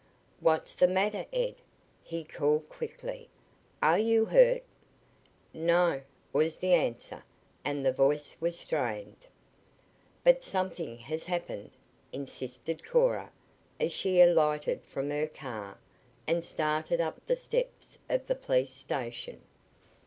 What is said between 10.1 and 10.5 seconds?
"But